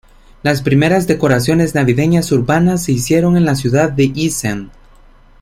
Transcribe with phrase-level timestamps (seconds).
[0.41, 4.71] Las primeras decoraciones navideñas urbanas se hicieron en la ciudad de Essen.